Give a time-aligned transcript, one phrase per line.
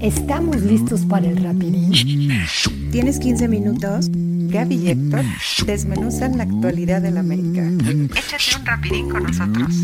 [0.00, 1.90] ¿Estamos listos para el rapidín?
[2.92, 4.08] ¿Tienes 15 minutos?
[4.10, 5.24] Gaby y Héctor
[5.64, 7.62] desmenuzan la actualidad del América.
[8.14, 9.74] Échate un rapidín con nosotros.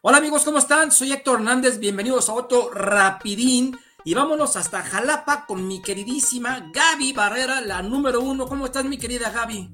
[0.00, 0.90] Hola amigos, ¿cómo están?
[0.90, 3.76] Soy Héctor Hernández, bienvenidos a otro rapidín.
[4.02, 8.46] Y vámonos hasta Jalapa con mi queridísima Gaby Barrera, la número uno.
[8.46, 9.68] ¿Cómo estás, mi querida Gaby?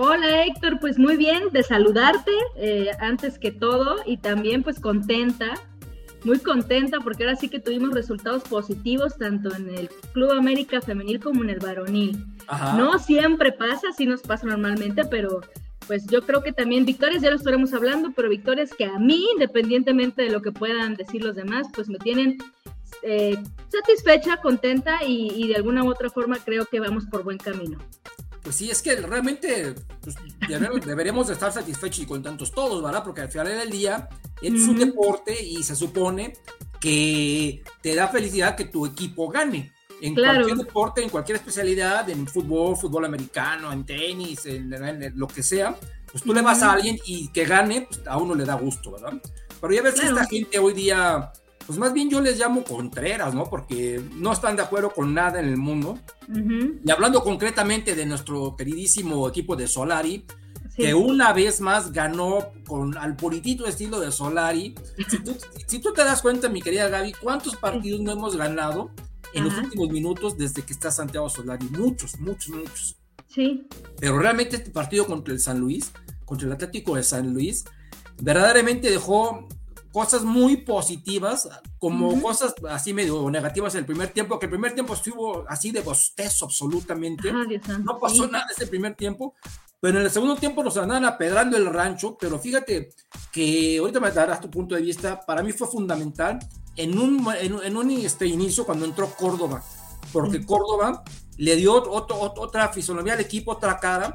[0.00, 5.54] Hola Héctor, pues muy bien de saludarte eh, antes que todo y también pues contenta,
[6.22, 11.18] muy contenta porque ahora sí que tuvimos resultados positivos tanto en el Club América Femenil
[11.18, 12.24] como en el varonil.
[12.76, 15.40] No siempre pasa, sí nos pasa normalmente, pero
[15.88, 19.26] pues yo creo que también victorias, ya lo estaremos hablando, pero victorias que a mí,
[19.32, 22.38] independientemente de lo que puedan decir los demás, pues me tienen
[23.02, 23.36] eh,
[23.68, 27.78] satisfecha, contenta y, y de alguna u otra forma creo que vamos por buen camino.
[28.42, 30.16] Pues sí, es que realmente pues,
[30.86, 33.02] deberíamos estar satisfechos y contentos todos, ¿verdad?
[33.04, 34.08] Porque al final del día
[34.40, 36.34] es un deporte y se supone
[36.80, 39.72] que te da felicidad que tu equipo gane.
[40.00, 44.72] En cualquier deporte, en cualquier especialidad, en fútbol, fútbol americano, en tenis, en,
[45.16, 45.76] lo que sea,
[46.10, 48.92] pues tú le vas a alguien y que gane, pues a uno le da gusto,
[48.92, 49.14] ¿verdad?
[49.60, 51.32] Pero ya ves que esta gente hoy día
[51.68, 53.44] pues más bien yo les llamo contreras, ¿no?
[53.44, 55.98] Porque no están de acuerdo con nada en el mundo.
[56.82, 60.24] Y hablando concretamente de nuestro queridísimo equipo de Solari,
[60.74, 64.74] que una vez más ganó con al puritito estilo de Solari.
[65.66, 68.90] Si tú, te das cuenta, mi querida Gaby, ¿cuántos partidos no hemos ganado
[69.34, 71.66] en los últimos minutos desde que está Santiago Solari?
[71.66, 72.96] Muchos, muchos, muchos.
[73.26, 73.68] Sí.
[74.00, 75.92] Pero realmente este partido contra el San Luis,
[76.24, 77.66] contra el Atlético de San Luis,
[78.22, 79.46] verdaderamente dejó
[79.92, 81.48] cosas muy positivas,
[81.78, 85.70] como cosas así medio negativas en el primer tiempo, que el primer tiempo estuvo así
[85.70, 87.32] de bostezo absolutamente.
[87.32, 89.34] no pasó nada ese primer tiempo,
[89.80, 92.90] pero en el segundo tiempo nos andaban apedrando el rancho, pero fíjate
[93.32, 96.38] que ahorita me darás tu punto de vista, para mí fue fundamental
[96.76, 99.62] en un, en, un este, inicio cuando entró Córdoba,
[100.12, 101.02] porque Córdoba
[101.36, 104.14] le dio otra fisonomía al equipo, otra cara,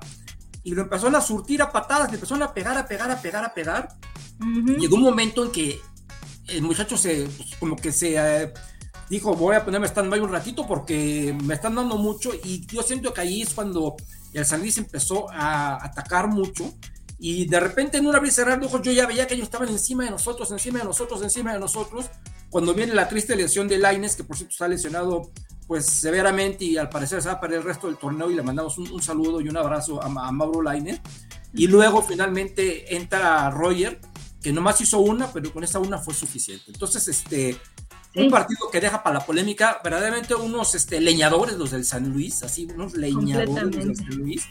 [0.63, 3.45] y lo empezaron a surtir a patadas, le empezaron a pegar, a pegar, a pegar,
[3.45, 3.89] a pegar,
[4.79, 5.79] Llegó un momento en que
[6.47, 8.53] el muchacho se, pues, como que se eh,
[9.09, 13.13] dijo, voy a ponerme stand-by un ratito porque me están dando mucho y yo siento
[13.13, 13.95] que ahí es cuando
[14.33, 16.73] el San Luis empezó a atacar mucho
[17.19, 19.69] y de repente en una vez cerrar de ojos yo ya veía que ellos estaban
[19.69, 22.07] encima de nosotros, encima de nosotros, encima de nosotros,
[22.49, 25.31] cuando viene la triste lesión de Laines, que por cierto está lesionado
[25.67, 28.43] pues severamente y al parecer se va a perder el resto del torneo y le
[28.43, 30.99] mandamos un, saludo y un abrazo a, a Mauro Laines.
[31.53, 33.99] Y luego finalmente entra Roger,
[34.43, 36.65] que nomás hizo una, pero con esa una fue suficiente.
[36.67, 37.57] Entonces, este,
[38.15, 42.43] un partido que deja para la polémica, verdaderamente unos este, leñadores, los del San Luis,
[42.43, 44.43] así, unos leñadores del San Luis.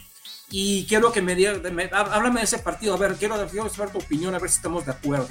[0.51, 1.61] Y quiero que me diga,
[1.93, 4.85] háblame de ese partido, a ver, quiero, quiero saber tu opinión, a ver si estamos
[4.85, 5.29] de acuerdo.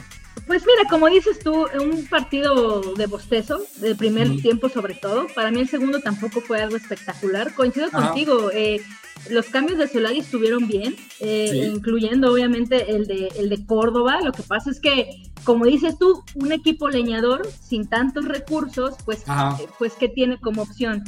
[0.48, 5.28] Pues mira, como dices tú, un partido de bostezo, de primer tiempo sobre todo.
[5.34, 7.54] Para mí el segundo tampoco fue algo espectacular.
[7.54, 8.82] Coincido contigo, eh,
[9.30, 14.20] los cambios de Solari estuvieron bien, eh, incluyendo obviamente el de, el de Córdoba.
[14.22, 19.20] Lo que pasa es que, como dices tú, un equipo leñador sin tantos recursos, pues,
[19.22, 21.04] eh, pues ¿qué tiene como opción?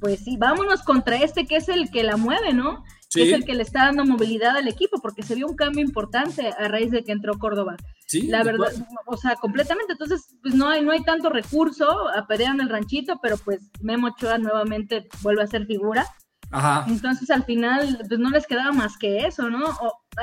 [0.00, 2.84] Pues sí, vámonos contra este que es el que la mueve, ¿no?
[3.10, 5.82] Que es el que le está dando movilidad al equipo, porque se vio un cambio
[5.82, 7.76] importante a raíz de que entró Córdoba.
[8.06, 8.70] Sí, la verdad,
[9.06, 9.92] o sea, completamente.
[9.92, 11.86] Entonces, pues no hay, no hay tanto recurso,
[12.28, 16.06] en el ranchito, pero pues Memo Ochoa nuevamente vuelve a ser figura.
[16.50, 16.86] Ajá.
[16.88, 19.76] Entonces al final pues no les quedaba más que eso, ¿no?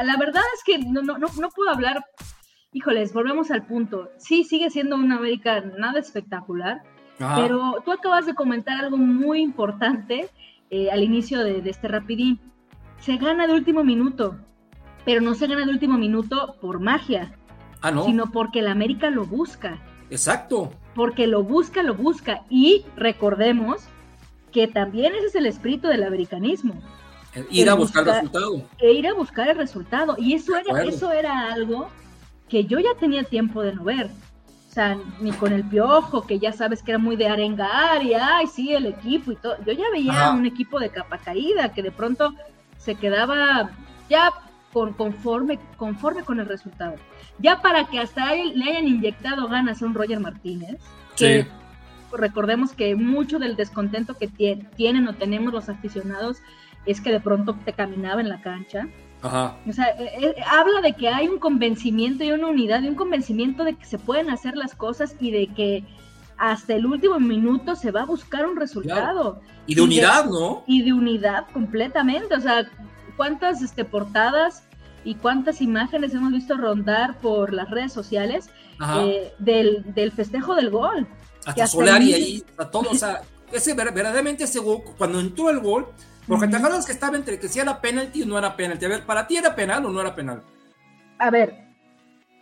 [0.04, 2.04] la verdad es que no, no, no, puedo hablar,
[2.74, 4.10] híjoles, volvemos al punto.
[4.18, 6.82] Sí, sigue siendo una América nada espectacular,
[7.18, 10.30] pero tú acabas de comentar algo muy importante
[10.70, 12.40] eh, al inicio de, este rapidín.
[13.06, 14.36] Se gana de último minuto,
[15.06, 17.38] pero no se gana de último minuto por magia,
[17.82, 18.04] ah, ¿no?
[18.04, 19.78] sino porque la América lo busca.
[20.10, 20.72] Exacto.
[20.96, 22.42] Porque lo busca, lo busca.
[22.50, 23.84] Y recordemos
[24.52, 26.82] que también ese es el espíritu del americanismo.
[27.52, 28.64] Ir a buscar el resultado.
[28.80, 30.16] E ir a buscar el resultado.
[30.18, 31.90] Y eso era, eso era algo
[32.50, 34.10] que yo ya tenía tiempo de no ver.
[34.70, 38.16] O sea, ni con el piojo, que ya sabes que era muy de arengar y
[38.16, 39.58] ay, sí, el equipo y todo.
[39.64, 42.34] Yo ya veía un equipo de capa caída que de pronto
[42.86, 43.72] se quedaba
[44.10, 44.32] ya
[44.72, 46.96] con, conforme, conforme con el resultado.
[47.40, 50.80] Ya para que hasta él le hayan inyectado ganas a un Roger Martínez,
[51.18, 51.48] que
[52.12, 56.38] recordemos que mucho del descontento que tienen o tenemos los aficionados
[56.86, 58.88] es que de pronto te caminaba en la cancha.
[59.22, 59.58] Ajá.
[59.68, 62.96] O sea, eh, eh, habla de que hay un convencimiento y una unidad y un
[62.96, 65.84] convencimiento de que se pueden hacer las cosas y de que
[66.38, 69.42] hasta el último minuto se va a buscar un resultado.
[69.68, 70.64] Y de unidad, ¿no?
[70.68, 72.36] Y de unidad completamente.
[72.36, 72.70] O sea,
[73.18, 74.64] ¿cuántas este, portadas
[75.06, 78.50] y cuántas imágenes hemos visto rondar por las redes sociales
[78.98, 81.08] eh, del, del, festejo del gol.
[81.46, 83.22] Hasta Solari ahí, a todos, o sea,
[83.52, 85.88] ese, verdaderamente ese gol, cuando entró el gol,
[86.28, 88.84] porque te acuerdas que estaba entre que si era penalti o no era penalti.
[88.86, 90.42] A ver, ¿para ti era penal o no era penal?
[91.20, 91.65] A ver,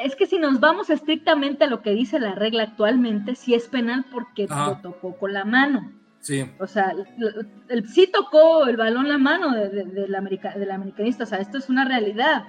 [0.03, 3.67] es que si nos vamos estrictamente a lo que dice la regla actualmente, sí es
[3.67, 5.91] penal porque lo tocó con la mano.
[6.19, 6.45] Sí.
[6.59, 6.93] O sea,
[7.69, 12.45] el, sí tocó el balón la mano del, americanista, o sea, esto es una realidad.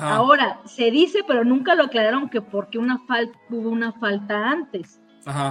[0.00, 5.00] Ahora, se dice, pero nunca lo aclararon que porque una falta, hubo una falta antes.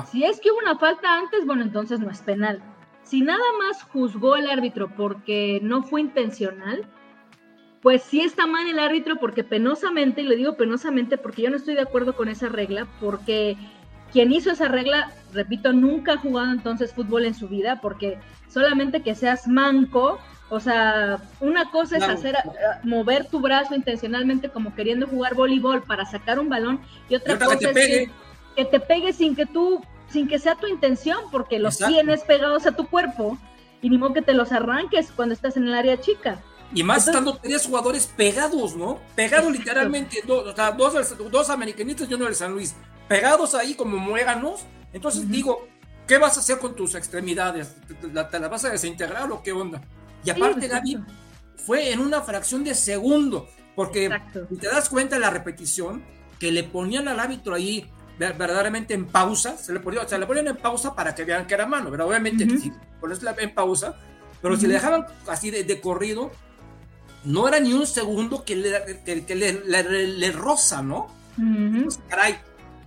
[0.09, 2.61] Si es que hubo una falta antes, bueno, entonces no es penal.
[3.03, 6.85] Si nada más juzgó el árbitro porque no fue intencional,
[7.85, 11.57] pues sí está mal el árbitro porque penosamente, y le digo penosamente porque yo no
[11.57, 13.57] estoy de acuerdo con esa regla, porque
[14.11, 18.17] quien hizo esa regla, repito, nunca ha jugado entonces fútbol en su vida, porque
[18.49, 20.17] solamente que seas manco,
[20.49, 22.39] o sea, una cosa es hacer eh,
[22.81, 27.69] mover tu brazo intencionalmente como queriendo jugar voleibol para sacar un balón y otra, cosa
[27.69, 28.09] es
[28.55, 29.79] que, te pegue sin que tú,
[30.09, 33.37] sin que sea tu intención, porque los tienes pegados a tu cuerpo
[33.83, 36.41] y ni modo que te los arranques cuando estás en el área chica.
[36.75, 38.99] Y más estando tres jugadores pegados, ¿no?
[39.15, 42.75] Pegados literalmente, dos, o sea, dos, americanistas y uno del San Luis,
[43.07, 44.65] pegados ahí como muéganos.
[44.91, 45.69] Entonces digo,
[46.05, 47.73] ¿qué vas a hacer con tus extremidades?
[48.01, 49.81] ¿Te, la, vas a desintegrar o qué onda?
[50.25, 50.99] Y aparte, Gaby,
[51.65, 54.09] fue en una fracción de segundo, porque
[54.49, 56.03] si te das cuenta de la repetición,
[56.39, 57.89] que le ponían al árbitro ahí
[58.19, 61.53] verdaderamente en pausa, se le, ponía, se le ponían en pausa para que vean que
[61.53, 63.39] era mano, pero obviamente uh -huh.
[63.39, 63.95] en pausa,
[64.41, 66.31] pero si le dejaban así de corrido,
[67.25, 71.07] no era ni un segundo que le, que, le, roza, ¿no?
[72.07, 72.37] caray,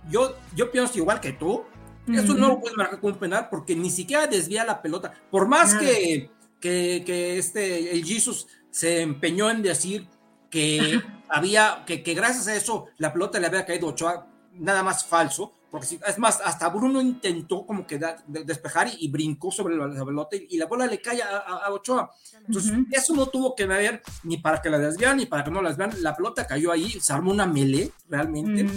[0.09, 1.63] yo, yo pienso igual que tú.
[2.11, 5.13] Eso no lo puedes marcar como penal porque ni siquiera desvía la pelota.
[5.29, 10.07] Por más que, que, este, el Jesus se empeñó en decir
[10.49, 14.81] que había, que, que, gracias a eso la pelota le había caído a Ochoa, nada
[14.81, 15.53] más falso.
[15.71, 20.35] Porque si, es más, hasta Bruno intentó como que despejar y, brincó sobre la, pelota
[20.35, 22.09] y, la bola le cae a, Ochoa.
[22.47, 25.61] Entonces, eso no tuvo que ver ni para que la desvían ni para que no
[25.61, 25.91] la desvían.
[26.01, 28.67] La pelota cayó ahí, se armó una melee realmente.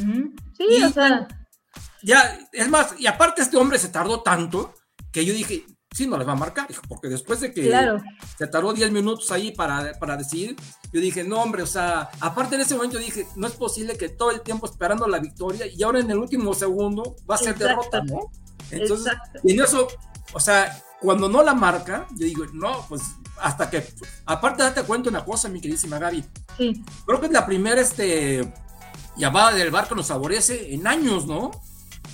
[0.57, 1.29] Sí, o sea.
[2.03, 4.75] Ya, es más, y aparte este hombre se tardó tanto
[5.13, 7.71] que yo dije, sí, no les va a marcar, porque después de que
[8.39, 10.57] se tardó 10 minutos ahí para, para decidir,
[10.93, 14.09] yo dije, no, hombre, o sea, aparte en ese momento dije, no es posible que
[14.09, 17.57] todo el tiempo esperando la victoria y ahora en el último segundo va a ser
[17.57, 18.31] derrota, ¿no?
[18.71, 19.13] Entonces,
[19.45, 19.89] y en eso,
[20.33, 23.03] o sea, cuando no la marca, yo digo, no, pues
[23.41, 23.85] hasta que,
[24.25, 26.25] aparte date cuenta una cosa, mi queridísima Gaby,
[26.57, 26.85] sí.
[27.05, 28.53] creo que es la primera este,
[29.17, 31.51] llamada del barco nos favorece en años, ¿no?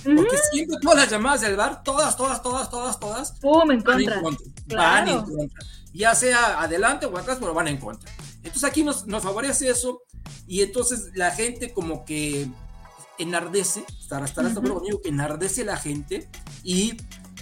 [0.03, 3.71] Porque siempre todas las llamadas del bar, todas, todas, todas, todas, todas, ¡Pum!
[3.71, 4.21] En contra.
[4.67, 5.65] Van en contra.
[5.93, 8.09] Ya sea adelante o atrás, pero van en contra.
[8.37, 10.03] Entonces aquí nos, nos favorece eso
[10.47, 12.47] y entonces la gente como que
[13.17, 16.29] enardece, estará, estará conmigo, que enardece la gente
[16.63, 16.97] y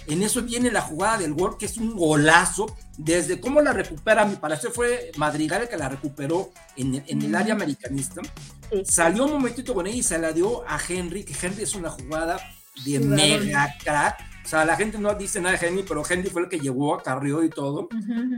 [0.08, 2.74] en eso viene la jugada del gol, que es un golazo.
[2.96, 7.34] Desde cómo la recupera, mi parecer fue Madrigal el que la recuperó en, en el
[7.34, 8.22] área americanista.
[8.84, 11.90] Salió un momentito con ella y se la dio a Henry, que Henry es una
[11.90, 12.40] jugada
[12.84, 14.18] de mega crack.
[14.48, 16.94] O sea, la gente no dice nada de Henry, pero Henry fue el que llevó,
[16.94, 17.86] a Carrió y todo.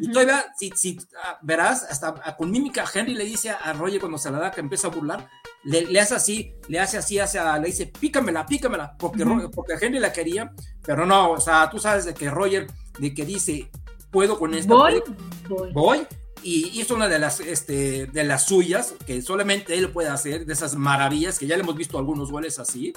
[0.00, 4.18] Y todavía, si, si ah, verás, hasta con mímica, Henry le dice a Roger cuando
[4.18, 5.28] se la da que empieza a burlar,
[5.62, 9.24] le, hace así, le hace así, hace, le dice, pícamela, pícamela, porque,
[9.54, 10.52] porque Henry la quería,
[10.84, 12.66] pero no, o sea, tú sabes de que Roger,
[12.98, 13.70] de que dice,
[14.10, 15.00] puedo con esto, voy,
[15.48, 16.06] voy, voy
[16.42, 20.52] y hizo una de las, este, de las suyas, que solamente él puede hacer, de
[20.52, 22.92] esas maravillas, que ya le hemos visto algunos goles así.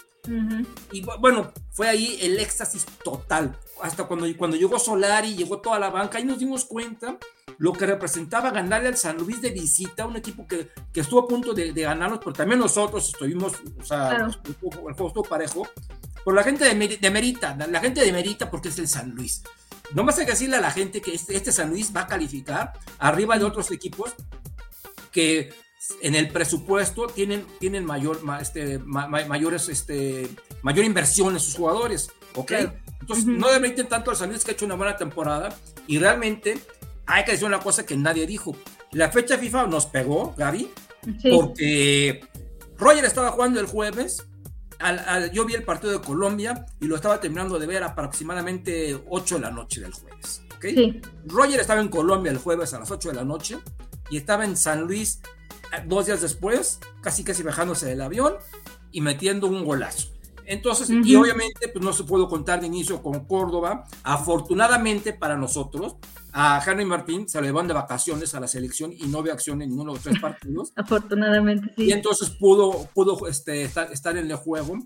[0.92, 3.58] Y bueno, fue ahí el éxtasis total.
[3.82, 7.18] Hasta cuando, cuando llegó Solari, llegó toda la banca, y nos dimos cuenta
[7.58, 11.28] lo que representaba ganarle al San Luis de visita, un equipo que, que estuvo a
[11.28, 15.68] punto de, de, ganarnos, pero también nosotros estuvimos, o sea, el, juego estuvo parejo.
[16.24, 19.44] Pero la gente de, de Merita, la gente de Merita porque es el San Luis
[19.94, 22.08] no más hay que decirle a la gente que este, este, San Luis va a
[22.08, 24.14] calificar arriba de otros equipos
[25.12, 25.54] que
[26.02, 30.30] en el presupuesto tienen, tienen mayor, este, mayores, este,
[30.62, 32.52] mayor inversión en sus jugadores, ¿ok?
[33.02, 35.54] Entonces, no demeriten tanto al San Luis que ha hecho una buena temporada
[35.88, 36.58] y realmente
[37.06, 38.56] hay que decir una cosa que nadie dijo.
[38.92, 40.72] La fecha FIFA nos pegó, Gaby,
[41.30, 42.26] porque
[42.78, 44.26] Roger estaba jugando el jueves,
[45.32, 49.42] yo vi el partido de Colombia y lo estaba terminando de ver aproximadamente 8 de
[49.42, 50.44] la noche del jueves.
[51.26, 53.58] Roger estaba en Colombia el jueves a las 8 de la noche
[54.10, 55.22] y estaba en San Luis
[55.74, 58.36] eh, dos días después, casi casi bajándose del avión
[58.92, 60.13] y metiendo un golazo.
[60.46, 63.86] Entonces, y obviamente, pues no se pudo contar de inicio con Córdoba.
[64.04, 65.98] Afortunadamente para nosotros,
[66.32, 69.62] a Henry Martín se le van de vacaciones a la selección y no ve acción
[69.62, 70.74] en ninguno de los tres partidos.
[70.76, 71.86] Afortunadamente, sí.
[71.86, 74.78] Y entonces pudo, pudo este, estar, en el juego.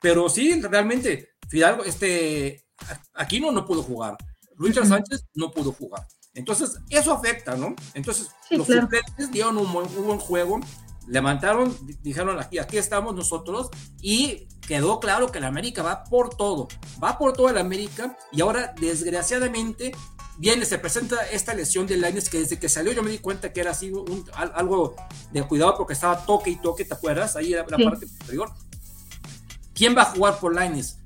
[0.00, 2.66] Pero sí, realmente, Fidalgo, este,
[3.14, 4.16] Aquino no pudo jugar.
[4.58, 6.06] Richard Sánchez no pudo jugar.
[6.34, 7.74] Entonces, eso afecta, ¿no?
[7.94, 10.60] Entonces, los suplentes dieron un buen, juego,
[11.06, 13.68] levantaron, dijeron aquí, aquí estamos nosotros
[14.00, 16.68] y quedó claro que el América va por todo,
[17.02, 19.92] va por todo el América y ahora desgraciadamente
[20.38, 23.52] viene, se presenta esta lesión de Laines que desde que salió yo me di cuenta
[23.52, 24.94] que era así un, algo
[25.32, 27.36] de cuidado porque estaba toque y toque, ¿te acuerdas?
[27.36, 28.50] Ahí era la parte superior.
[29.74, 30.98] ¿Quién va a jugar por Laines?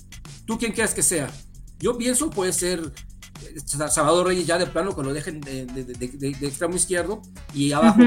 [0.44, 1.30] ¿Tú quién quieres que sea?
[1.78, 2.92] Yo pienso puede ser
[3.66, 7.22] Salvador Reyes ya de plano que lo dejen de, de, extremo izquierdo
[7.52, 8.00] y abajo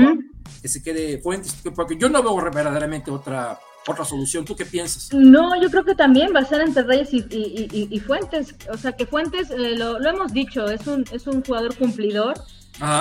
[0.62, 4.46] que se quede Fuentes, porque yo no veo verdaderamente otra otra solución.
[4.46, 5.14] ¿Tú qué piensas?
[5.14, 8.56] No, yo creo que también va a ser entre Reyes y, Fuentes.
[8.72, 12.36] O sea, que Fuentes, eh, lo, hemos dicho, es un, es un jugador cumplidor.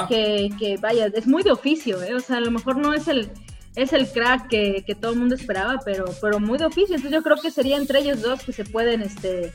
[0.09, 2.13] Que, que, vaya, es muy de oficio, ¿eh?
[2.13, 3.31] O sea, a lo mejor no es el,
[3.77, 6.97] es el crack que, que, todo el mundo esperaba, pero, pero muy de oficio.
[6.97, 9.53] Entonces yo creo que sería entre ellos dos que se pueden, este,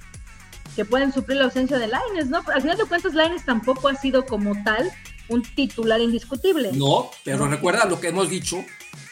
[0.78, 2.42] que pueden suplir la ausencia de Laines, ¿no?
[2.54, 4.90] Al final de cuentas, Laines tampoco ha sido como tal
[5.30, 6.72] un titular indiscutible.
[6.74, 8.64] No, pero recuerda lo que hemos dicho,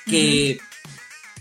[0.06, 0.60] que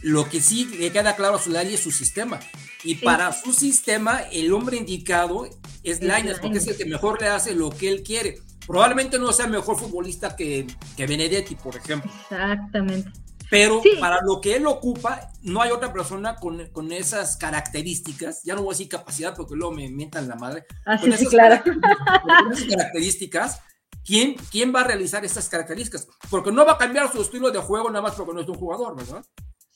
[0.03, 2.41] lo que sí le queda claro a Solari es su sistema.
[2.83, 5.49] Y para su sistema, el hombre indicado
[5.83, 8.39] es Laines, porque es el que mejor le hace lo que él quiere.
[8.67, 12.11] Probablemente no sea mejor futbolista que, que Benedetti, por ejemplo.
[12.23, 13.11] Exactamente.
[13.51, 18.55] Pero para lo que él ocupa, no hay otra persona con, con, esas características, ya
[18.55, 20.65] no voy a decir capacidad porque luego me mientan la madre.
[20.87, 21.61] Así ah, sí, claro.
[21.65, 23.61] Con esas características,
[24.05, 26.09] ¿quién, ¿quién va a realizar esas características?
[26.31, 28.57] Porque no va a cambiar su estilo de juego nada más porque no es un
[28.57, 29.25] jugador, ¿verdad?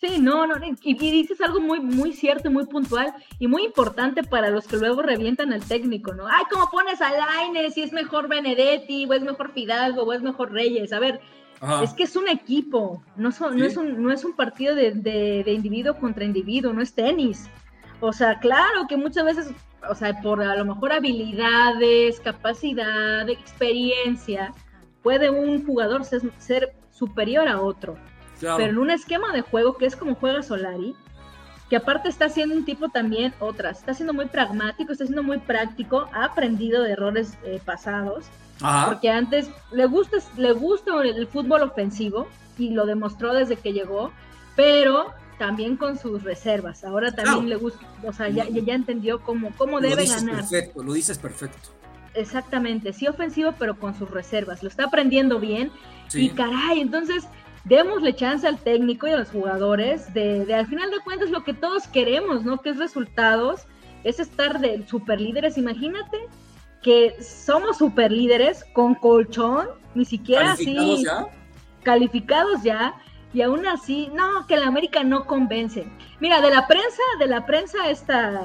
[0.01, 4.23] Sí, no, no, y, dices algo muy, muy cierto y muy puntual y muy importante
[4.23, 6.27] para los que luego revientan al técnico, ¿no?
[6.27, 10.21] Ay, ¿cómo pones a Laines si es mejor Benedetti, o es mejor Fidalgo, o es
[10.21, 10.93] mejor Reyes?
[10.93, 11.21] A ver,
[11.83, 15.53] es que es un equipo, no, no, es, un, no es un partido de, de,
[15.53, 17.49] individuo contra individuo, no es tenis.
[18.01, 19.51] O sea, claro que muchas veces,
[19.91, 24.53] o sea, por a lo mejor habilidades, capacidad, experiencia,
[25.03, 27.97] puede un jugador ser, ser superior a otro.
[28.41, 30.95] Pero en un esquema de juego que es como juega Solari,
[31.71, 35.39] que aparte está siendo un tipo también otras, está siendo muy pragmático, está siendo muy
[35.39, 38.27] práctico, ha aprendido de errores eh, pasados
[38.87, 44.13] porque antes le gusta, le gusta el fútbol ofensivo y lo demostró desde que llegó,
[44.55, 46.85] pero también con sus reservas.
[46.85, 50.37] Ahora también le gusta, o sea, ya, ya entendió cómo, cómo debe ganar.
[50.37, 51.71] Perfecto, lo dices perfecto.
[52.15, 54.63] Exactamente, sí ofensivo, pero con sus reservas.
[54.63, 55.71] Lo está aprendiendo bien.
[56.13, 57.27] Y caray, entonces
[57.65, 61.43] démosle chance al técnico y a los jugadores de, de, al final de cuentas lo
[61.43, 62.61] que todos queremos, ¿no?
[62.61, 63.63] Que es resultados,
[64.05, 65.59] es estar de super líderes.
[65.59, 66.19] Imagínate
[66.83, 71.05] que somos super líderes con colchón, ni siquiera así
[71.83, 72.95] calificados ya,
[73.35, 75.87] y aún así, no, que la América no convence.
[76.21, 78.41] Mira, de la prensa, de la prensa esta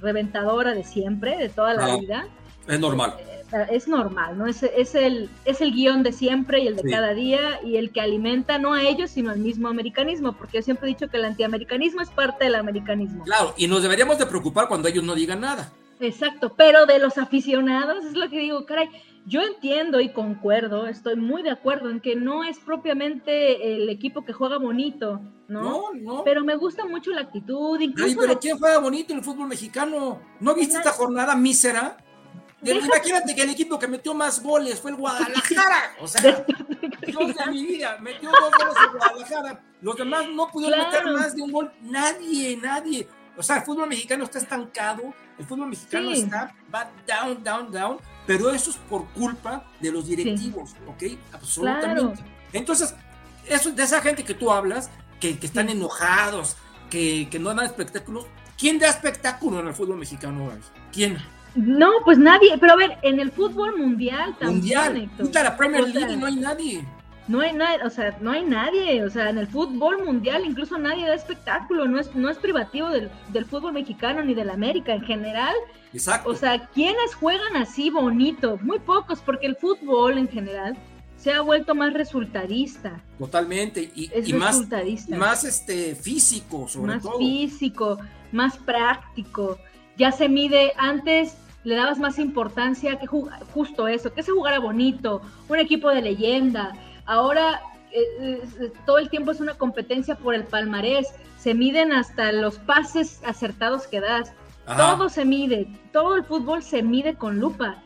[0.00, 2.26] reventadora de siempre, de toda la vida.
[2.66, 3.14] Es normal.
[3.52, 4.48] Eh, es normal, ¿no?
[4.48, 7.92] Es, es, el, es el guion de siempre y el de cada día y el
[7.92, 11.18] que alimenta no a ellos, sino al mismo americanismo, porque yo siempre he dicho que
[11.18, 13.22] el antiamericanismo es parte del americanismo.
[13.22, 15.72] Claro, y nos deberíamos de preocupar cuando ellos no digan nada.
[16.00, 18.90] Exacto, pero de los aficionados es lo que digo, caray,
[19.26, 24.24] yo entiendo y concuerdo, estoy muy de acuerdo en que no es propiamente el equipo
[24.24, 25.62] que juega bonito, ¿no?
[25.62, 26.24] No, no.
[26.24, 28.08] Pero me gusta mucho la actitud, incluso...
[28.08, 30.20] Ay, pero ¿quién juega bonito en el fútbol mexicano?
[30.38, 31.96] ¿No viste esta jornada mísera?
[32.62, 35.96] Imagínate que el equipo que metió más goles fue el Guadalajara.
[36.00, 36.44] O sea,
[37.06, 39.60] Dios de mi vida, metió dos goles el Guadalajara.
[39.80, 41.72] Los demás no pudieron meter más de un gol.
[41.82, 43.08] Nadie, nadie.
[43.36, 47.98] O sea, el fútbol mexicano está estancado, el fútbol mexicano está, va down, down, down,
[48.26, 51.18] pero eso es por culpa de los directivos, ¿ok?
[51.32, 52.22] Absolutamente.
[52.52, 52.94] Entonces,
[53.46, 54.90] eso, de esa gente que tú hablas,
[55.20, 56.56] que, que están enojados,
[56.90, 58.26] que, que, no dan espectáculos,
[58.58, 60.50] ¿quién da espectáculo en el fútbol mexicano?
[60.92, 61.18] ¿Quién?
[61.54, 65.08] No, pues nadie, pero a ver, en el fútbol mundial también.
[65.08, 66.84] Mundial, la Premier League no hay nadie
[67.28, 70.78] no hay nadie, o sea, no hay nadie, o sea, en el fútbol mundial incluso
[70.78, 73.10] nadie da espectáculo, no es, no es privativo del,
[73.46, 75.54] fútbol mexicano ni del América en general.
[75.92, 76.30] Exacto.
[76.30, 78.58] O sea, ¿quiénes juegan así bonito?
[78.62, 80.76] Muy pocos, porque el fútbol en general
[81.16, 83.02] se ha vuelto más resultadista.
[83.18, 84.62] Totalmente, y, más,
[85.08, 87.12] más este, físico, sobre más todo.
[87.12, 87.98] Más físico,
[88.32, 89.58] más práctico.
[89.96, 95.22] Ya se mide, antes le dabas más importancia que justo eso, que se jugara bonito,
[95.48, 96.72] un equipo de leyenda,
[97.06, 97.60] Ahora
[97.92, 98.42] eh,
[98.84, 103.86] todo el tiempo es una competencia por el palmarés, se miden hasta los pases acertados
[103.86, 104.32] que das,
[104.76, 107.82] todo se mide, todo el fútbol se mide con lupa.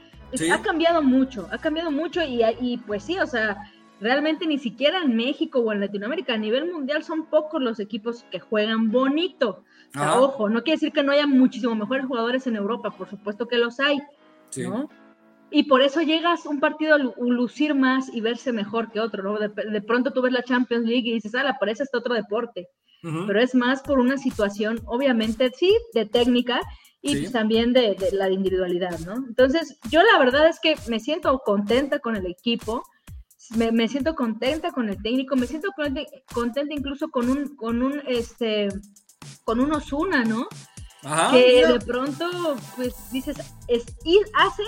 [0.53, 3.57] Ha cambiado mucho, ha cambiado mucho y, y pues sí, o sea,
[4.01, 8.25] realmente ni siquiera en México o en Latinoamérica, a nivel mundial son pocos los equipos
[8.31, 9.63] que juegan bonito.
[9.97, 13.59] ojo, no quiere decir que no haya muchísimo mejores jugadores en Europa, por supuesto que
[13.59, 14.01] los hay,
[14.57, 14.89] ¿no?
[15.51, 19.39] Y por eso llegas un partido a lucir más y verse mejor que otro, ¿no?
[19.39, 22.69] De, pronto tú ves la Champions League y dices, ah, parece este otro deporte.
[23.03, 26.61] Pero es más por una situación, obviamente, sí, de técnica
[27.01, 29.15] y pues también de, la individualidad, ¿no?
[29.27, 32.83] Entonces, yo la verdad es que me siento contenta con el equipo,
[33.57, 35.71] me, siento contenta con el técnico, me siento
[36.35, 38.69] contenta incluso con un, con un, este,
[39.45, 40.47] con un Osuna, ¿no?
[41.31, 43.37] que de pronto, pues dices,
[43.69, 43.87] es,
[44.35, 44.63] hace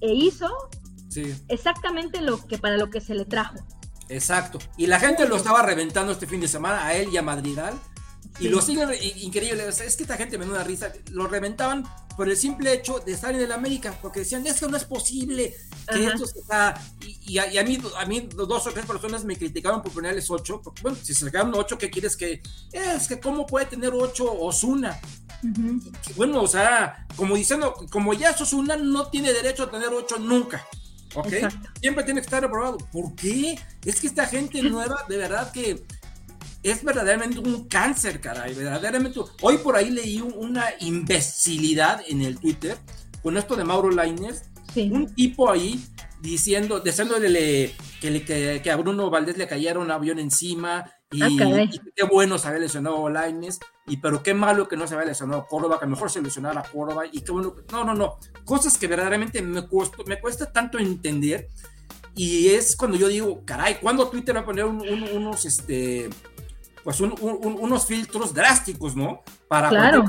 [0.00, 0.48] e hizo
[1.48, 3.56] exactamente lo que para lo que se le trajo.
[4.08, 4.58] Exacto.
[4.76, 7.78] Y la gente lo estaba reventando este fin de semana a él y a Madrigal.
[8.40, 9.66] Y lo siguen increíble.
[9.68, 10.92] es que esta gente me da una risa.
[11.10, 11.84] Lo reventaban
[12.16, 13.98] por el simple hecho de estar en el América.
[14.00, 15.54] Porque decían, es que no es posible
[15.90, 16.80] que esto está.
[17.00, 20.60] Y, a, mí, a mí, dos o tres personas me criticaban por ponerles ocho.
[20.62, 22.40] Porque, bueno, si se sacaron ocho, ¿qué quieres que.?
[22.72, 25.00] Es que, ¿cómo puede tener ocho Osuna?
[26.16, 30.66] Bueno, o sea, como diciendo, como ya Osuna no tiene derecho a tener ocho nunca.
[31.14, 31.32] ¿Ok?
[31.80, 32.78] Siempre tiene que estar aprobado.
[32.92, 33.58] ¿Por qué?
[33.84, 35.84] Es que esta gente nueva, de verdad que
[36.62, 38.54] es verdaderamente un cáncer, caray.
[38.54, 39.20] Verdaderamente.
[39.40, 42.76] Hoy por ahí leí una imbecilidad en el Twitter
[43.22, 44.42] con esto de Mauro Lainez.
[44.76, 45.82] Un tipo ahí
[46.20, 51.68] diciendo, deseándole que, que, que, a Bruno Valdés le cayera un avión encima y, ah,
[51.96, 53.08] qué bueno se había lesionado
[53.88, 57.04] y pero qué malo que no se había lesionado Córdoba, que mejor se lesionara Córdoba
[57.10, 57.54] y qué bueno.
[57.72, 58.18] No, no, no.
[58.44, 61.48] Cosas que verdaderamente me, cuesta, me cuesta tanto entender
[62.14, 66.10] y es cuando yo digo, caray, ¿cuándo Twitter va a poner unos, este,
[66.82, 69.22] pues unos filtros drásticos, ¿no?
[69.46, 70.04] Para claro.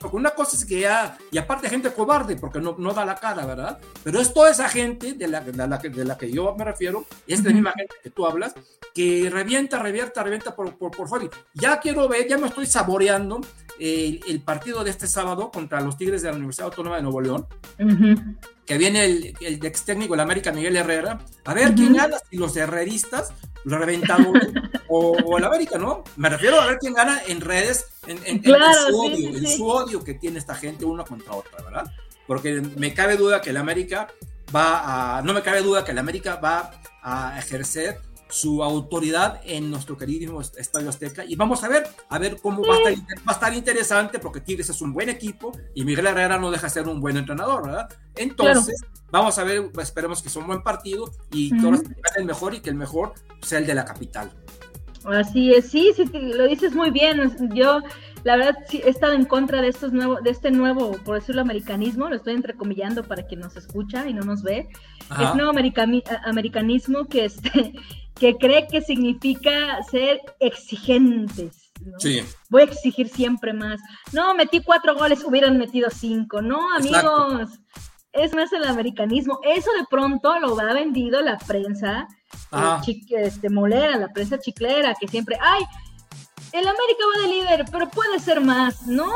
[0.00, 3.16] Porque una cosa es que ya, y aparte gente cobarde, porque no, no da la
[3.16, 3.78] cara, ¿verdad?
[4.02, 6.64] Pero es toda esa gente de la, de la, que, de la que yo me
[6.64, 8.54] refiero, es la misma gente que tú hablas,
[8.94, 11.30] que revienta, revienta, revienta por, por, por.
[11.52, 13.42] Ya quiero ver, ya me estoy saboreando
[13.78, 17.46] el, partido de este sábado contra los Tigres de la Universidad Autónoma de Nuevo León.
[18.66, 21.18] Que viene el, el ex técnico de la América, Miguel Herrera.
[21.44, 23.32] A ver quién gana, si los herreristas,
[23.64, 24.48] los reventadores
[24.88, 26.04] o, el América, ¿no?
[26.16, 30.04] Me refiero a ver quién gana en redes, en, en, su odio, en su odio
[30.04, 31.92] que tiene esta gente una contra otra, ¿verdad?
[32.26, 34.08] Porque me cabe duda que el América
[34.54, 36.70] va a, no me cabe duda que el América va
[37.02, 41.24] a ejercer su autoridad en nuestro queridísimo Estadio Azteca.
[41.24, 44.40] Y vamos a ver, a ver cómo va a, estar, va a estar interesante, porque
[44.40, 47.66] Tigres es un buen equipo y Miguel Herrera no deja de ser un buen entrenador,
[47.66, 47.88] ¿verdad?
[48.16, 51.96] Entonces, vamos a ver, esperemos que sea un buen partido y uh -huh.
[52.16, 54.30] el mejor y que el mejor sea el de la capital.
[55.04, 57.34] Así es, sí, sí, lo dices muy bien.
[57.54, 57.80] Yo,
[58.24, 61.40] la verdad, sí, he estado en contra de estos nuevos, de este nuevo, por decirlo,
[61.40, 64.68] americanismo, lo estoy entrecomillando para quien nos escucha y no nos ve.
[65.08, 65.30] Ajá.
[65.30, 67.72] Es nuevo americanismo que este,
[68.20, 71.72] que cree que significa ser exigentes.
[71.84, 71.98] ¿no?
[71.98, 72.22] Sí.
[72.50, 73.80] Voy a exigir siempre más.
[74.12, 76.42] No, metí cuatro goles, hubieran metido cinco.
[76.42, 77.42] No, amigos.
[77.42, 77.60] Exacto.
[78.12, 79.40] Es más el americanismo.
[79.42, 82.08] Eso de pronto lo ha vendido la prensa
[82.52, 85.62] eh, este, molera, la prensa chiclera, que siempre, ay,
[86.52, 88.86] el América va de líder, pero puede ser más.
[88.86, 89.10] No,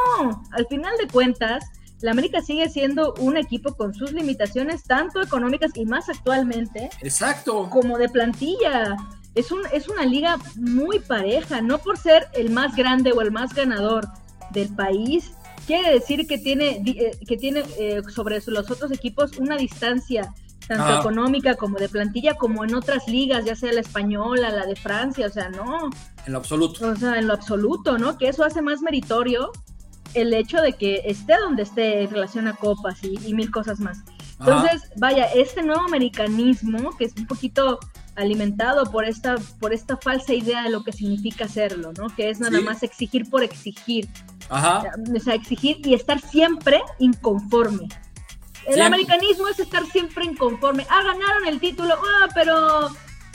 [0.53, 1.64] al final de cuentas,
[2.01, 6.90] la América sigue siendo un equipo con sus limitaciones, tanto económicas y más actualmente.
[7.01, 7.68] Exacto.
[7.70, 8.97] Como de plantilla.
[9.35, 13.33] Es, un, es una liga muy pareja, no por ser el más grande o el
[13.33, 14.07] más ganador
[14.53, 15.33] del país,
[15.66, 20.33] quiere decir que tiene, eh, que tiene eh, sobre los otros equipos una distancia
[20.66, 20.98] tanto ah.
[21.00, 25.27] económica como de plantilla, como en otras ligas, ya sea la española, la de Francia,
[25.27, 25.90] o sea, no.
[26.27, 26.88] En lo absoluto.
[26.88, 28.16] O sea, en lo absoluto, ¿no?
[28.16, 29.53] Que eso hace más meritorio
[30.14, 33.81] el hecho de que esté donde esté en relación a copas y, y mil cosas
[33.81, 33.98] más.
[34.38, 34.94] Entonces, Ajá.
[34.96, 37.79] vaya, este nuevo americanismo, que es un poquito
[38.16, 42.07] alimentado por esta, por esta falsa idea de lo que significa hacerlo, ¿no?
[42.14, 42.64] Que es nada sí.
[42.64, 44.09] más exigir por exigir.
[44.48, 44.92] Ajá.
[45.14, 47.88] O sea, exigir y estar siempre inconforme.
[48.66, 48.83] El siempre.
[48.83, 50.87] americanismo es estar siempre inconforme.
[50.88, 52.90] Ah, ganaron el título, ah, pero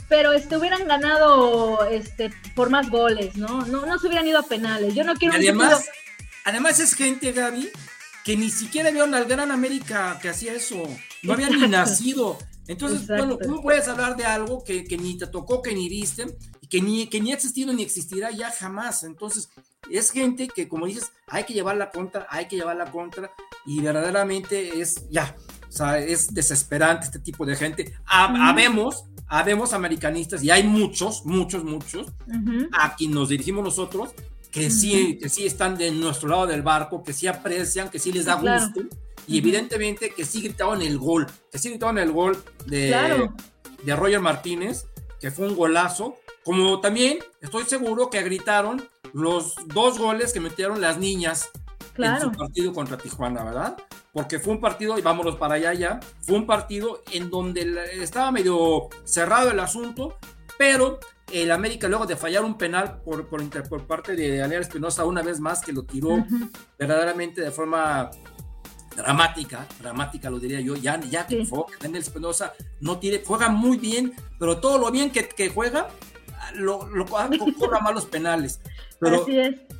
[0.10, 3.66] pero este hubieran ganado este por más goles, ¿no?
[3.68, 4.96] No, no se hubieran ido a penales.
[4.96, 5.88] Yo no quiero además,
[6.44, 7.70] además es gente, Gaby,
[8.26, 10.84] que ni siquiera vieron al Gran América que hacía eso.
[11.24, 12.38] No había ni nacido.
[12.68, 13.26] Entonces, Exacto.
[13.26, 16.68] bueno, ¿cómo puedes hablar de algo que, que, ni te tocó, que ni viste, y
[16.68, 19.04] que ni, que ni ha existido ni existirá ya jamás?
[19.04, 19.50] Entonces,
[19.90, 23.32] es gente que, como dices, hay que llevar la contra, hay que llevar la contra,
[23.66, 25.36] y verdaderamente es, ya,
[25.68, 27.94] o sea, es desesperante este tipo de gente.
[28.06, 32.08] Habemos, habemos americanistas, y hay muchos, muchos, muchos,
[32.72, 34.12] a quien nos dirigimos nosotros,
[34.52, 38.12] que sí, que sí están de nuestro lado del barco, que sí aprecian, que sí
[38.12, 38.82] les da gusto,
[39.28, 43.30] y evidentemente que sí gritaban el gol, que sí gritaban el gol de,
[43.84, 44.88] de Roger Martínez,
[45.20, 50.82] que fue un golazo, como también estoy seguro que gritaron los dos goles que metieron
[50.82, 51.50] las niñas
[52.08, 53.78] en su partido contra Tijuana, ¿verdad?
[54.12, 58.32] Porque fue un partido, y vámonos para allá ya, fue un partido en donde estaba
[58.32, 60.18] medio cerrado el asunto,
[60.58, 61.00] pero
[61.32, 65.22] el América luego de fallar un penal por, por, por parte de Alea Espinosa una
[65.22, 66.26] vez más que lo tiró
[66.78, 68.10] verdaderamente de forma
[68.96, 71.48] dramática, dramática lo diría yo, ya, ya que
[71.80, 75.88] Daniel Espinosa no tiene, juega muy bien, pero todo lo bien que, que juega,
[76.56, 77.06] lo, lo
[77.60, 78.60] cobra malos penales.
[79.00, 79.26] Pero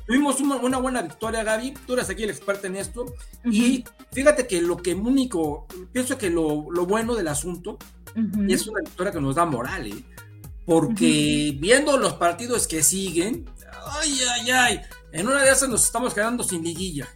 [0.06, 3.04] tuvimos una, buena victoria, Gaby, tú eres aquí el experto en esto,
[3.44, 7.78] y fíjate que lo que único, pienso que lo, bueno del asunto
[8.48, 10.04] es una victoria que nos da moral, ¿eh?
[10.64, 13.44] porque viendo los partidos que siguen,
[13.86, 14.80] ay, ay, ay,
[15.12, 17.08] en una de esas nos estamos quedando sin liguilla.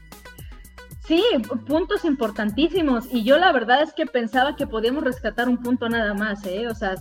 [1.06, 1.22] Sí,
[1.66, 3.04] puntos importantísimos.
[3.12, 6.66] Y yo la verdad es que pensaba que podíamos rescatar un punto nada más, ¿eh?
[6.66, 6.94] O sea,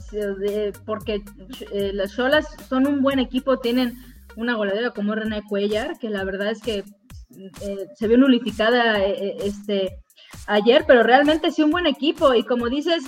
[0.86, 1.24] porque
[1.72, 6.24] eh, las Cholas son un buen equipo, tienen una goleadora como René Cuellar, que la
[6.24, 6.84] verdad es que
[7.62, 10.03] eh, se vio nulificada eh, este,
[10.48, 12.34] ayer, pero realmente sí un buen equipo.
[12.34, 13.04] Y como dices,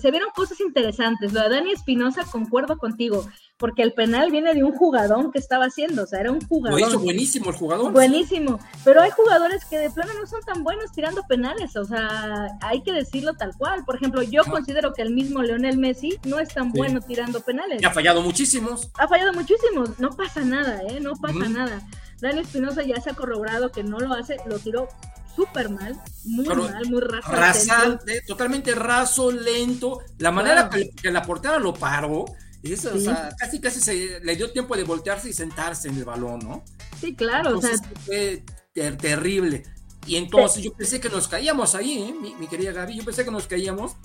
[0.00, 1.32] se vieron cosas interesantes.
[1.32, 3.26] Lo de Dani Espinosa, concuerdo contigo
[3.62, 6.80] porque el penal viene de un jugador que estaba haciendo, o sea, era un jugador.
[6.80, 7.92] Lo hizo buenísimo el jugador.
[7.92, 12.48] Buenísimo, pero hay jugadores que de plano no son tan buenos tirando penales, o sea,
[12.60, 13.84] hay que decirlo tal cual.
[13.84, 17.80] Por ejemplo, yo considero que el mismo Leonel Messi no es tan bueno tirando penales.
[17.80, 18.90] Y ha fallado muchísimos.
[18.98, 20.98] Ha fallado muchísimos, no pasa nada, ¿eh?
[20.98, 21.82] No pasa nada.
[22.20, 24.88] Dani Espinosa ya se ha corroborado que no lo hace, lo tiró
[25.34, 27.30] súper mal, muy mal, muy raso.
[27.30, 30.00] Rasante, totalmente raso, lento.
[30.18, 32.24] La manera que, que, la portera lo paró,
[32.62, 36.04] eso, o sea, casi casi se le dio tiempo de voltearse y sentarse en el
[36.04, 36.64] balón, ¿no?
[37.00, 37.58] Sí, claro.
[37.58, 37.70] o sea,
[38.06, 39.64] fue terrible.
[40.06, 42.34] Y entonces yo pensé que nos caíamos ahí, ¿eh?
[42.38, 43.96] mi, querida Gaby, yo pensé que nos caíamos.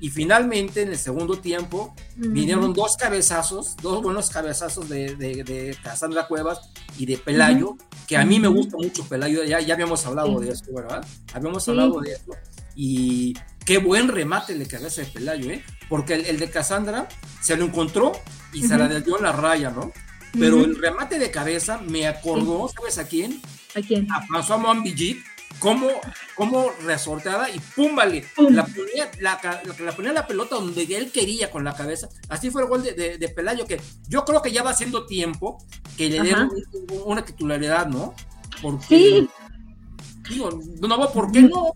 [0.00, 5.76] Y finalmente, en el segundo tiempo, vinieron dos cabezazos, dos buenos cabezazos de, de, de
[5.82, 7.76] Cassandra Cuevas y de Pelayo,
[8.08, 11.06] que a mí me gusta mucho Pelayo, ya, ya habíamos hablado de eso, ¿verdad?
[11.34, 12.32] Habíamos hablado de eso.
[12.74, 13.34] Y
[13.66, 15.62] qué buen remate le quedó ese Pelayo, ¿eh?
[15.88, 17.06] Porque el, de Cassandra
[17.42, 18.12] se lo encontró
[18.54, 19.92] y se la dio en la raya, ¿no?
[20.32, 23.42] Pero el remate de cabeza me acordó, ¿sabes a quién?
[23.74, 24.10] ¿A quién?
[24.10, 24.60] A François
[25.60, 25.88] como,
[26.34, 29.40] como resorteada y púmbale, la, ponía, la,
[29.78, 32.08] la, ponía la pelota donde él quería con la cabeza.
[32.28, 35.62] Así fue el gol de, de, Pelayo, que yo creo que ya va siendo tiempo
[35.96, 36.48] que le den
[37.04, 38.14] una titularidad, ¿no?
[38.62, 39.28] Porque, sí,
[40.80, 41.72] no, ¿por qué no?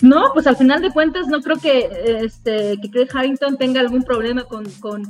[0.00, 1.88] no, pues al final de cuentas no creo que
[2.22, 5.04] este que Craig Harrington tenga algún problema con, con,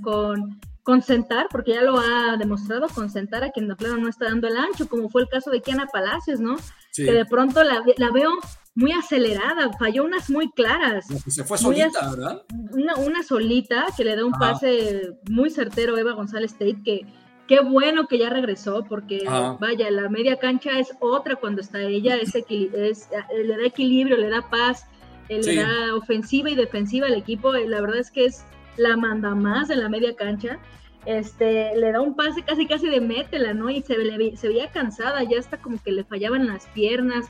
[0.82, 4.26] con, sentar, porque ya lo ha demostrado, con sentar a quien de plano no está
[4.26, 6.56] dando el ancho, como fue el caso de Kiana Palacios, ¿no?
[6.94, 8.30] Que de pronto la, veo
[8.74, 11.06] muy acelerada, falló unas muy claras.
[11.08, 12.42] Pues se fue solita, ¿verdad?
[12.72, 17.06] Una, una solita que le da un pase muy certero a Eva González Tate, que
[17.46, 19.24] qué bueno que ya regresó, porque
[19.60, 24.16] vaya, la media cancha es otra cuando está ella, es, es eh, le da equilibrio,
[24.16, 24.86] le da paz,
[25.28, 28.44] eh, le da ofensiva y defensiva al equipo, la verdad es que es
[28.76, 30.58] la manda más en la media cancha.
[31.04, 33.70] Este, le da un pase casi casi de métela, ¿no?
[33.70, 33.96] Y se,
[34.36, 37.26] se veía cansada, ya hasta como que le fallaban las piernas,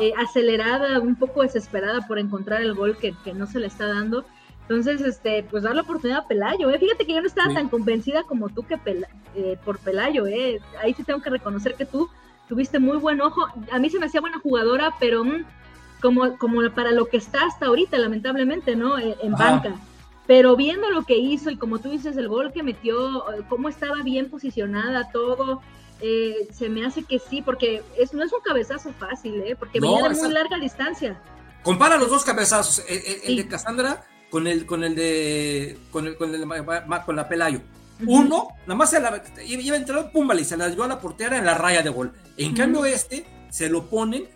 [0.00, 3.88] eh, acelerada, un poco desesperada por encontrar el gol que, que no se le está
[3.88, 4.24] dando.
[4.68, 6.78] Entonces, este, pues dar la oportunidad a Pelayo, ¿eh?
[6.78, 8.78] Fíjate que yo no estaba tan convencida como tú que
[9.36, 10.60] eh, por Pelayo, ¿eh?
[10.82, 12.08] Ahí sí tengo que reconocer que tú
[12.48, 13.46] tuviste muy buen ojo.
[13.70, 15.44] A mí se me hacía buena jugadora, pero mm,
[16.02, 18.98] como, como para lo que está hasta ahorita, lamentablemente, ¿no?
[18.98, 19.74] Eh, en banca.
[20.26, 23.68] Pero viendo lo que hizo y como tú dices, el gol que metió, eh, cómo
[23.68, 25.62] estaba bien posicionada, todo,
[26.00, 29.56] se me hace que sí, porque es, no es un cabezazo fácil, ¿eh?
[29.56, 31.20] Porque venía de muy larga distancia.
[31.62, 35.78] Compara los dos cabezazos, el, de Cassandra con el, con el de.
[35.90, 36.46] con el, con, el,
[37.04, 37.60] con la Pelayo.
[38.06, 41.00] Uno, nada más se la, iba a entrar, pum, y se la dio a la
[41.00, 42.12] portera en la raya de gol.
[42.36, 44.28] En cambio, este se lo ponen,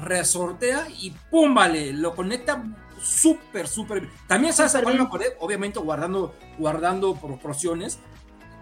[0.00, 2.64] resortea y pum, vale, lo conecta
[3.02, 4.12] súper, súper bien.
[4.26, 5.08] También sabes cuál
[5.40, 7.98] obviamente guardando, guardando proporciones.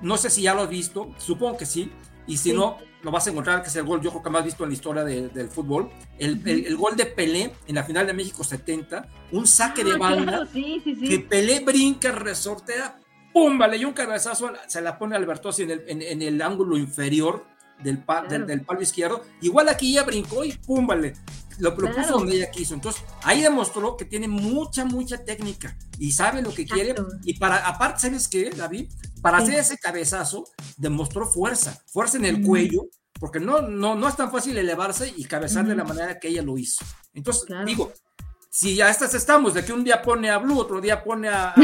[0.03, 1.93] No sé si ya lo has visto, supongo que sí.
[2.27, 4.45] Y si no, lo vas a encontrar, que es el gol, yo creo que más
[4.45, 5.91] visto en la historia del fútbol.
[6.19, 9.99] El, el, gol de Pelé en la final de México 70, un saque de ah,
[9.99, 13.01] banda que Pelé brinca, resortea,
[13.33, 13.59] ¡pum!
[13.59, 17.47] Vale, y un cabezazo se la pone Alberto así en el, en, el ángulo inferior
[17.83, 18.05] del,
[18.47, 19.25] del, palo izquierdo.
[19.41, 20.87] Igual aquí ya brincó y ¡pum!
[20.87, 21.15] Vale.
[21.59, 22.75] lo, puso donde ella quiso.
[22.75, 26.95] Entonces, ahí demostró que tiene mucha, mucha técnica y sabe lo que quiere.
[27.25, 28.91] Y para, aparte, ¿sabes qué, David?
[29.23, 30.45] Para hacer ese cabezazo,
[30.77, 32.87] demostró fuerza, fuerza en el cuello,
[33.19, 36.43] porque no, no, no es tan fácil elevarse y cabezar de la manera que ella
[36.43, 36.85] lo hizo.
[37.13, 37.93] Entonces, digo,
[38.53, 41.55] si ya estas estamos, de que un día pone a Blue, otro día pone a,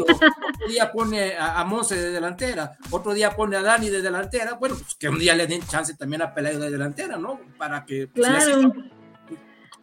[0.00, 4.54] otro día pone a, a, Monse de delantera, otro día pone a Dani de delantera,
[4.54, 7.38] bueno, pues que un día le den chance también a Pelayo de delantera, ¿no?
[7.58, 8.72] Para que, claro.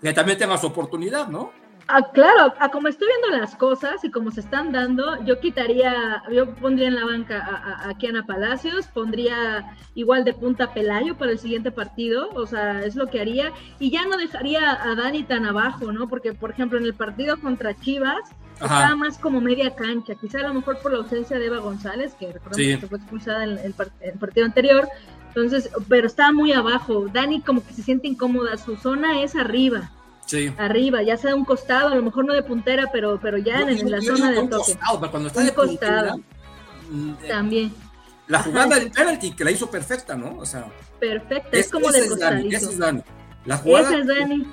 [0.01, 1.51] que también tenga su oportunidad, ¿no?
[1.91, 6.21] Ah, claro, a como estoy viendo las cosas y como se están dando, yo quitaría,
[6.31, 11.17] yo pondría en la banca a, a, Kiana Palacios, pondría igual de punta a Pelayo
[11.17, 14.93] para el siguiente partido, o sea, es lo que haría, y ya no dejaría a
[14.93, 16.07] Dani tan abajo, ¿no?
[16.07, 18.21] Porque, por ejemplo, en el partido contra Chivas,
[18.53, 22.13] estaba más como media cancha, quizá a lo mejor por la ausencia de Eva González,
[22.19, 24.87] que recordemos que fue expulsada en el, el partido anterior,
[25.29, 29.89] entonces, pero estaba muy abajo, Dani como que se siente incómoda, su zona es arriba,
[30.57, 33.89] arriba, ya sea un costado, a lo mejor no de puntera, pero, pero ya en,
[33.89, 34.73] la zona del toque.
[34.73, 36.17] Costado, pero cuando está de costado.
[36.89, 37.73] Mm, eh, También.
[38.27, 40.37] La jugada del penalty que la hizo perfecta, ¿no?
[40.37, 40.67] O sea,
[40.99, 42.55] perfecta, es, como de costadito.
[42.55, 43.01] Esa es Dani.
[43.45, 44.47] La jugada, esa es Dani.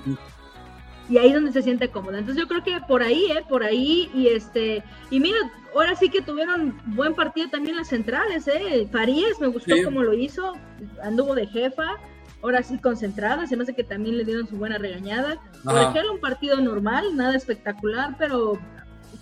[1.08, 2.18] Y ahí es donde se siente cómoda.
[2.18, 3.44] Entonces yo creo que por ahí, ¿eh?
[3.48, 5.38] Por ahí, y este, y mira,
[5.74, 8.88] ahora sí que tuvieron buen partido también las centrales, ¿eh?
[8.90, 10.54] Farías me gustó cómo lo hizo,
[11.02, 11.96] anduvo de jefa,
[12.42, 15.40] ahora sí concentrada, se me hace que también le dieron su buena regañada.
[15.64, 18.58] Por ejemplo, un partido normal, nada espectacular, pero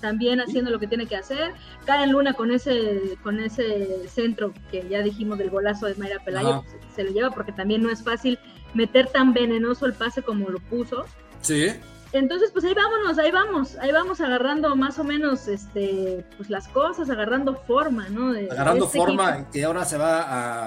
[0.01, 1.53] también haciendo lo que tiene que hacer.
[1.87, 6.63] Karen Luna con ese, con ese centro que ya dijimos del golazo de Mayra Pelayo,
[6.63, 8.39] pues, se, lo lleva porque también no es fácil
[8.75, 11.07] meter tan venenoso el pase como lo puso.
[11.41, 11.69] Sí.
[12.13, 16.69] Entonces, pues ahí vámonos, ahí vamos, ahí vamos agarrando más o menos este, pues las
[16.69, 18.31] cosas, agarrando forma, ¿no?
[18.31, 20.21] agarrando este forma que ahora se va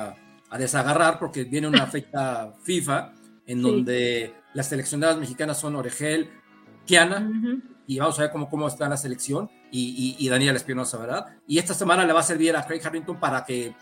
[0.10, 0.15] a
[0.49, 3.13] a desagarrar porque viene una fecha FIFA
[3.45, 6.29] en donde las seleccionadas mexicanas son Oregel,
[6.86, 7.29] Kiana,
[7.86, 11.27] y vamos a ver cómo, cómo está la selección, y, y, Daniel Espinosa, ¿verdad?
[11.47, 13.75] Y esta semana le va a servir a Craig Harrington para que,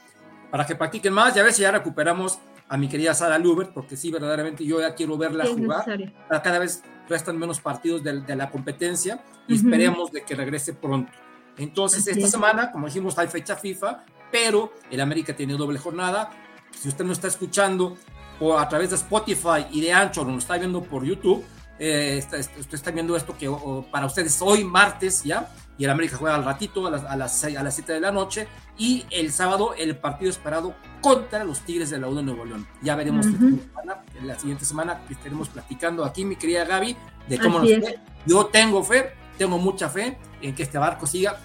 [0.51, 3.73] para que practiquen más, y a ver si ya recuperamos a mi querida Sara Lubert,
[3.73, 5.85] porque sí, verdaderamente yo ya quiero verla jugar.
[6.29, 11.11] Cada vez restan menos partidos de, de la competencia y esperemos de que regrese pronto.
[11.57, 16.31] Entonces, esta semana, como dijimos, hay fecha FIFA, pero el América tiene doble jornada
[16.79, 17.97] si usted no está escuchando
[18.39, 21.43] o a través de Spotify y de Anchor, o nos está viendo por YouTube,
[21.77, 22.23] eh,
[22.59, 23.51] usted está viendo esto que
[23.91, 27.43] para ustedes hoy martes ya, y el América juega al ratito a las, a las,
[27.43, 31.89] a las 7 de la noche, y el sábado el partido esperado contra los Tigres
[31.89, 32.67] de la U de Nuevo León.
[32.81, 36.95] Ya veremos en la siguiente semana que estaremos platicando aquí, mi querida Gaby,
[37.27, 37.99] de cómo nos fue.
[38.25, 41.39] Yo tengo fe, tengo mucha fe en que este barco siga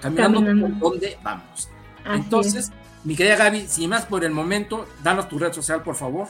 [0.00, 0.40] caminando,
[0.78, 1.68] por donde vamos.
[2.04, 2.70] Entonces,
[3.06, 6.26] mi querida Gaby, sin más por el momento, danos tu red social, por favor.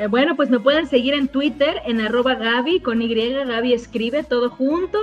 [0.00, 4.24] Eh, bueno, pues me pueden seguir en Twitter, en arroba Gaby, con Y, Gaby escribe
[4.24, 4.98] todo junto.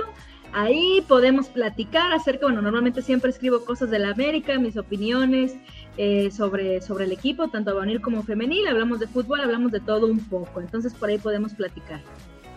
[0.52, 5.54] Ahí podemos platicar acerca, bueno, normalmente siempre escribo cosas de la América, mis opiniones
[5.96, 10.06] eh, sobre, sobre el equipo, tanto varonil como femenil, hablamos de fútbol, hablamos de todo
[10.06, 12.02] un poco, entonces por ahí podemos platicar.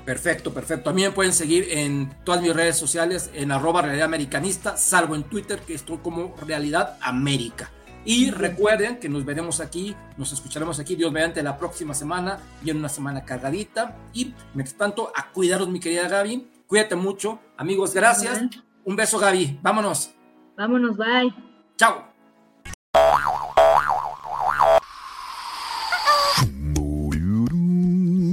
[0.04, 0.86] Perfecto, perfecto.
[0.86, 5.60] También pueden seguir en todas mis redes sociales en arroba realidad americanista, salvo en Twitter
[5.60, 7.72] que estoy como realidad américa.
[8.06, 12.70] Y recuerden que nos veremos aquí, nos escucharemos aquí, Dios mediante, la próxima semana, y
[12.70, 13.96] en una semana cargadita.
[14.14, 16.48] Y, mientras tanto, a cuidaros, mi querida Gaby.
[16.68, 17.40] Cuídate mucho.
[17.58, 18.42] Amigos, gracias.
[18.86, 19.60] Un beso, Gaby.
[19.62, 20.12] Vámonos.
[20.56, 21.34] Vámonos, bye.
[21.78, 22.04] Chao.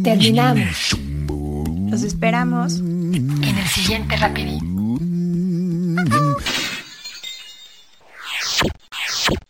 [0.02, 0.96] Terminamos.
[1.90, 4.75] Los esperamos en el siguiente rapidito.